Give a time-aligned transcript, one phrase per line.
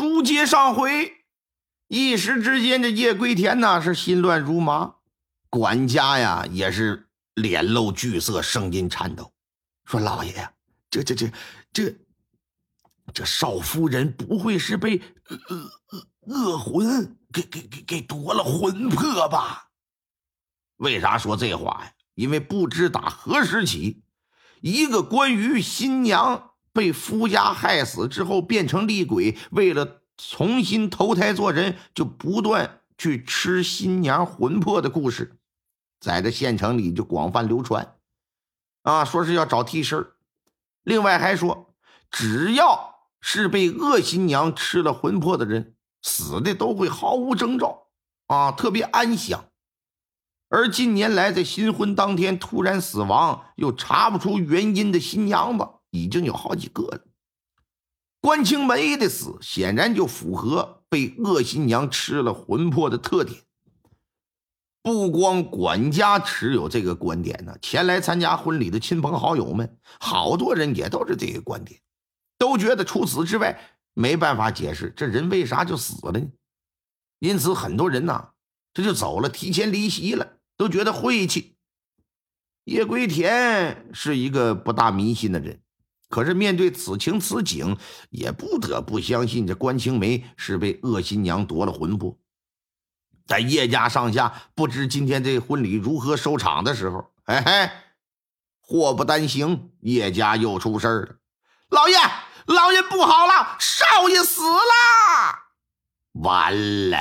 [0.00, 1.12] 书接上回，
[1.86, 4.94] 一时之间，这叶归田呐是心乱如麻，
[5.50, 9.34] 管家呀也是脸露惧色，声音颤抖，
[9.84, 10.54] 说：“老爷呀，
[10.90, 11.30] 这这这
[11.70, 11.94] 这
[13.12, 15.36] 这少夫人不会是被恶
[15.90, 19.68] 恶恶魂给给给给夺了魂魄吧？”
[20.80, 21.92] 为啥说这话呀？
[22.14, 24.02] 因为不知打何时起，
[24.62, 26.49] 一个关于新娘。
[26.72, 35.38] 被夫家害死之后变成厉鬼，为了重新投胎做人，就不断去吃新娘魂魄的故事，
[36.00, 37.96] 在这县城里就广泛流传。
[38.82, 40.06] 啊，说是要找替身
[40.84, 41.74] 另外还说，
[42.10, 47.88] 只要是被恶新娘吃了魂魄的人，死的都会毫无征兆，
[48.26, 49.44] 啊，特别安详。
[50.48, 55.68] 而近年来在新婚当天突然死亡又查不出原因的新娘子。
[55.90, 57.04] 已经有好几个了。
[58.20, 63.42] 关青梅的死显然就符合被恶新娘吃了魂魄的特点。
[64.82, 71.80] 不光管家持有这个观点呢，前来参加婚礼的亲朋好友们，好多人也都是这个观点，
[72.38, 73.60] 都觉得除此之外
[73.92, 76.26] 没办法解释这人为啥就死了呢？
[77.18, 78.30] 因此，很多人呐
[78.72, 81.56] 这就走了，提前离席了，都觉得晦气。
[82.64, 85.60] 叶归田是一个不大迷信的人。
[86.10, 87.78] 可是面对此情此景，
[88.10, 92.18] 也不得不相信这关青梅是被恶新娘夺了魂魄。
[93.26, 97.70] 在叶家上下不知今天这婚礼如何收场的时候，嘿嘿，
[98.60, 101.16] 祸不单行，叶家又出事了。
[101.68, 101.96] 老爷，
[102.46, 105.38] 老爷不好了，少爷死了！
[106.14, 106.98] 完了！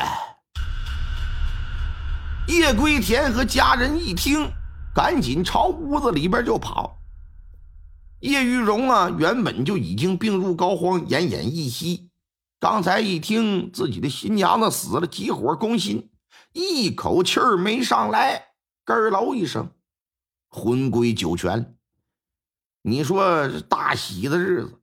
[2.47, 4.51] 叶归田和家人一听，
[4.93, 6.95] 赶紧朝屋子里边就跑。
[8.19, 12.09] 叶玉荣啊，原本就已经病入膏肓、奄奄一息。
[12.59, 16.11] 刚才一听自己的新娘子死了，急火攻心，
[16.51, 18.49] 一口气儿没上来，
[18.83, 19.71] 咯喽一声，
[20.49, 21.77] 魂归九泉。
[22.81, 24.81] 你说大喜的日子，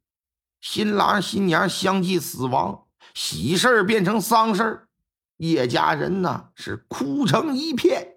[0.63, 4.89] 新郎新娘相继死亡，喜事变成丧事
[5.37, 8.17] 叶家人呢是哭成一片。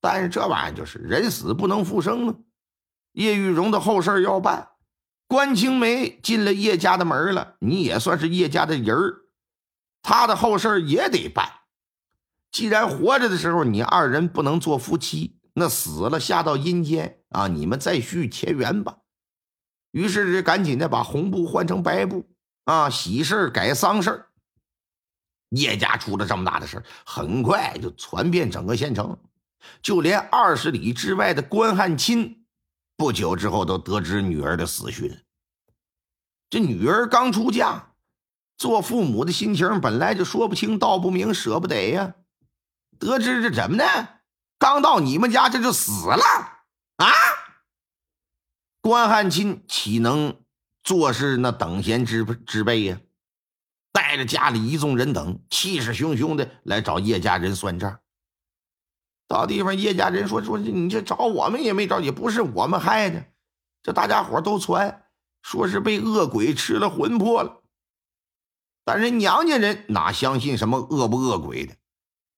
[0.00, 2.36] 但是这玩意儿就是人死不能复生啊。
[3.16, 4.72] 叶玉荣的后事要办，
[5.26, 9.14] 关青梅进了叶家的门了，你也算是叶家的人儿，
[10.02, 11.50] 他的后事也得办。
[12.52, 18.98] 既然活着的时候你二人不能做夫妻，那死了下到阴间啊，你们再续前缘吧。
[19.92, 22.28] 于是赶紧的把红布换成白布
[22.64, 24.26] 啊，喜事改丧事
[25.48, 29.18] 叶家出了这么大的事很快就传遍整个县城，
[29.80, 32.42] 就连二十里之外的关汉卿。
[32.96, 35.22] 不久之后，都得知女儿的死讯。
[36.48, 37.94] 这女儿刚出嫁，
[38.56, 42.14] 做父母的心情本来就说不清道不明，舍不得呀。
[42.98, 44.20] 得知这怎么的，
[44.58, 46.24] 刚到你们家这就死了
[46.96, 47.12] 啊！
[48.80, 50.40] 关汉卿岂能
[50.82, 52.98] 坐视那等闲之之辈呀？
[53.92, 57.98] 带着家里一众人等，气势汹汹的来找叶家人算账。
[59.28, 63.24] 到地方，叶家人说：“说你这找我们也没找，也不是我们害的。
[63.82, 65.06] 这大家伙都传
[65.42, 67.62] 说是被恶鬼吃了魂魄了。
[68.84, 71.74] 但是娘家人哪相信什么恶不恶鬼的，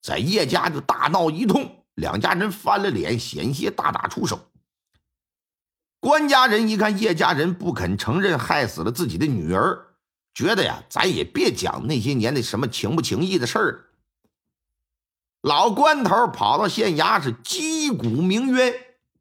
[0.00, 4.40] 在叶家就大闹一通，两家人翻了脸，险些大打出手。
[6.00, 9.88] 官家人一看叶家人不肯承认害死了自己的女儿，
[10.32, 13.84] 觉得呀，咱也别讲那些年的什么情不情义的事儿。”
[15.40, 18.74] 老关头跑到县衙是击鼓鸣冤，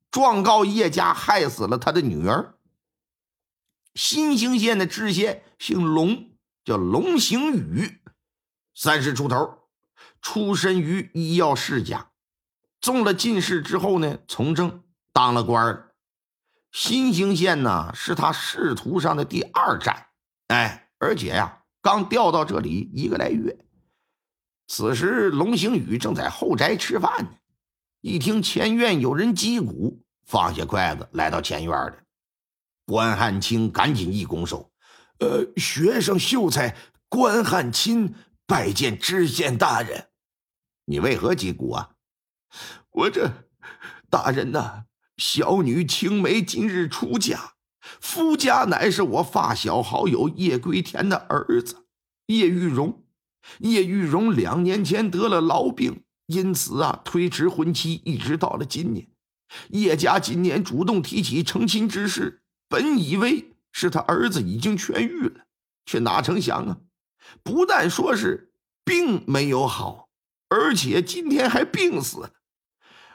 [0.10, 2.56] 状告叶家害死了他的女儿。
[3.94, 6.32] 新兴县的知县姓龙，
[6.66, 8.02] 叫龙行宇，
[8.74, 9.70] 三十出头，
[10.22, 12.10] 出身于医药世家，
[12.82, 14.84] 中了进士之后呢，从政
[15.14, 15.94] 当了官儿。
[16.72, 20.08] 新兴县呢是他仕途上的第二站，
[20.48, 23.58] 哎，而且呀，刚调到这里一个来月。
[24.68, 27.30] 此时，龙行宇正在后宅吃饭呢。
[28.02, 32.04] 一听前院有人击鼓，放下筷子来到前院的
[32.86, 34.70] 关汉卿赶紧一拱手
[35.20, 36.76] ：“呃，学生秀才
[37.10, 38.14] 关汉卿
[38.46, 40.10] 拜见知县大人。
[40.86, 41.92] 你为何击鼓啊？
[42.92, 43.30] 我这
[44.10, 44.84] 大人呐，
[45.18, 47.54] 小女青梅今日出嫁，
[48.02, 51.88] 夫家乃是我发小好友叶归田的儿子
[52.28, 53.06] 叶玉荣。”
[53.60, 59.08] 叶玉荣两年前得了痨病，因此啊推迟婚期，一直到了今年。
[59.70, 65.46] 叶家今年主动提起成亲之事，本以为是他儿子已经痊愈了，
[65.86, 66.78] 却哪成想啊，
[67.44, 68.52] 不但说是
[68.84, 70.10] 病没有好，
[70.50, 72.32] 而且今天还病死。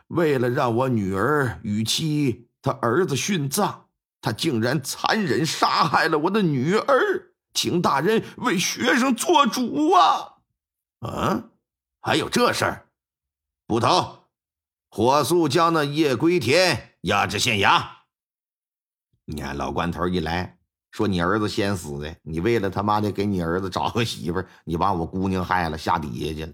[0.08, 3.86] 为了让我女儿与妻他儿子殉葬，
[4.20, 7.21] 他竟然残忍杀害了我的女儿，
[7.54, 10.38] 请大人为学生做主啊！
[11.00, 11.50] 嗯，
[12.00, 12.86] 还有这事儿，
[13.66, 14.24] 捕头，
[14.90, 17.84] 火速将那叶归田押至县衙。
[19.24, 20.58] 你看老关头一来
[20.90, 26.52] 说：“你儿子先死的，你为了他妈的给你儿子找个媳妇你把我姑娘害了，下底下去了。”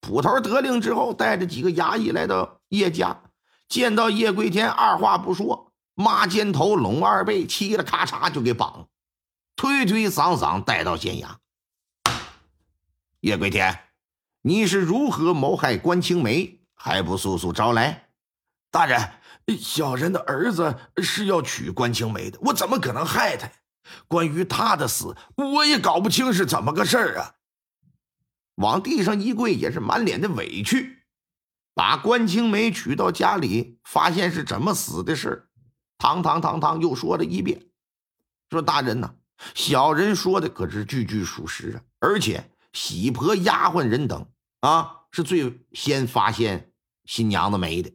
[0.00, 3.20] 捕头得令之后，带着几个衙役来到叶家，
[3.68, 8.86] 见到叶归田，二话不说，抹肩头，拢二背，嘁了咔嚓就给绑了，
[9.58, 11.34] 推推搡搡带到县衙。
[13.18, 13.76] 叶归田，
[14.40, 16.60] 你是如何谋害关青梅？
[16.74, 18.10] 还不速速招来！
[18.70, 19.14] 大人，
[19.58, 23.50] 小人的儿子是要娶关青梅的，我怎么可能害他？
[24.06, 27.34] 关于他的死，我也搞不清是怎么个事儿啊！
[28.54, 31.02] 往地上一跪，也是满脸的委屈，
[31.74, 35.48] 把关青梅娶到家里，发现是怎么死的事儿
[35.98, 37.66] 堂堂堂堂又说了一遍，
[38.50, 39.16] 说：“大人呐，
[39.54, 41.82] 小人说的可是句句属实啊！
[42.00, 44.26] 而且喜婆、丫鬟人等
[44.60, 46.72] 啊，是最先发现
[47.04, 47.92] 新娘子没的，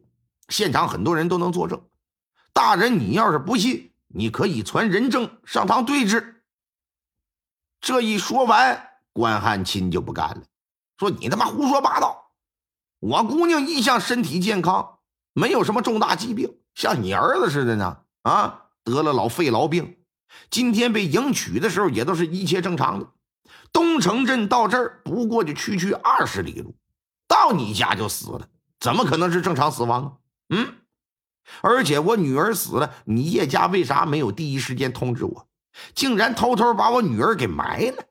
[0.48, 1.82] 现场很多人都能作证。
[2.52, 6.42] 大人，你要是不信，你可以传人证上堂对质。”
[7.80, 10.42] 这一说完，关汉卿就不干了。
[10.98, 12.32] 说你他妈胡说八道！
[13.00, 15.00] 我姑娘一向身体健康，
[15.34, 18.00] 没有什么重大疾病，像你儿子似的呢。
[18.22, 19.98] 啊，得了老肺痨病，
[20.50, 23.08] 今天被迎娶的时候也都是一切正常的。
[23.72, 26.74] 东城镇到这儿不过就区区二十里路，
[27.26, 28.48] 到你家就死了，
[28.78, 30.12] 怎么可能是正常死亡啊？
[30.50, 30.76] 嗯，
[31.60, 35.48] 而且我女儿死了，你叶家为啥没有第一时间通知我？
[35.94, 38.04] 竟然偷偷把我女儿给埋了？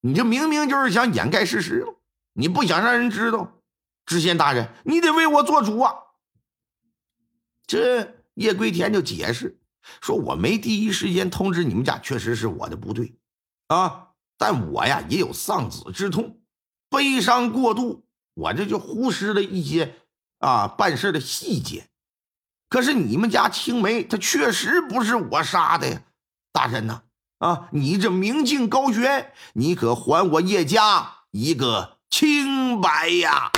[0.00, 1.86] 你这明明就是想掩盖事实
[2.32, 3.60] 你不想让人知道，
[4.06, 5.94] 知县大人，你得为我做主啊！
[7.66, 9.59] 这叶归田就解释
[10.00, 13.16] 说：“我没第一时间通知你们家，确实是我的不对
[13.68, 14.08] 啊。
[14.38, 16.40] 但我呀也有丧子之痛，
[16.88, 18.04] 悲伤过度，
[18.34, 19.96] 我这就忽视了一些
[20.38, 21.88] 啊办事的细节。
[22.68, 26.02] 可是你们家青梅，她确实不是我杀的呀，
[26.52, 27.02] 大人呐！
[27.38, 31.98] 啊，你这明镜高悬，你可还我叶家一个！
[32.10, 33.52] 清白呀！